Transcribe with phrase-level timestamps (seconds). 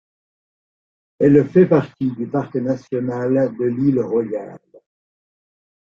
[1.19, 4.57] Elle fait partie du Parc national de l'Isle Royale.